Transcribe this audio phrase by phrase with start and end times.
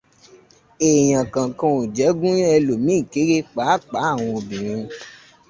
[0.87, 4.85] Èèyàn kankan ò jẹ́ gúnyán ẹlòmíràn kéré, pàápàá àwọn obìnrin.